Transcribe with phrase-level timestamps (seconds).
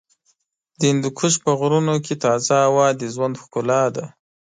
[0.79, 4.05] د هندوکش په غرونو کې تازه هوا د ژوند ښکلا ده.